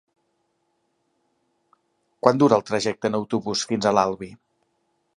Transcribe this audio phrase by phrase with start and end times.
[2.23, 4.35] Quant dura el trajecte en autobús fins a l'Albi?